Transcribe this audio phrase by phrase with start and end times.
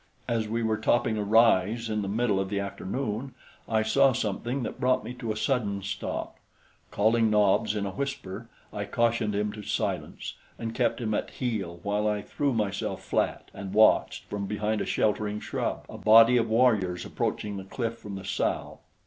[0.27, 3.35] As we were topping a rise in the middle of the afternoon,
[3.69, 6.37] I saw something that brought me to a sudden stop.
[6.89, 11.81] Calling Nobs in a whisper, I cautioned him to silence and kept him at heel
[11.83, 16.49] while I threw myself flat and watched, from behind a sheltering shrub, a body of
[16.49, 18.79] warriors approaching the cliff from the south.